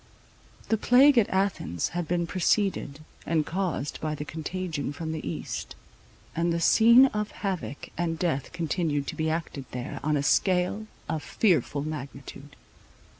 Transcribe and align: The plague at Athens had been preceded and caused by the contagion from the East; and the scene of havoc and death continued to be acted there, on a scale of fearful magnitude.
The 0.69 0.77
plague 0.79 1.19
at 1.19 1.29
Athens 1.29 1.89
had 1.89 2.07
been 2.07 2.25
preceded 2.25 3.01
and 3.23 3.45
caused 3.45 4.01
by 4.01 4.15
the 4.15 4.25
contagion 4.25 4.93
from 4.93 5.11
the 5.11 5.23
East; 5.29 5.75
and 6.35 6.51
the 6.51 6.59
scene 6.59 7.05
of 7.05 7.29
havoc 7.29 7.89
and 7.99 8.17
death 8.17 8.51
continued 8.51 9.05
to 9.05 9.15
be 9.15 9.29
acted 9.29 9.65
there, 9.73 9.99
on 10.01 10.17
a 10.17 10.23
scale 10.23 10.87
of 11.07 11.21
fearful 11.21 11.83
magnitude. 11.83 12.55